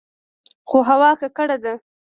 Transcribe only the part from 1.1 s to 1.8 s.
ککړه ده.